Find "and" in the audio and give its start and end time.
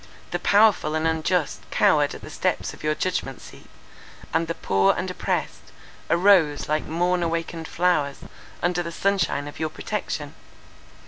0.95-1.05, 4.33-4.47, 4.97-5.11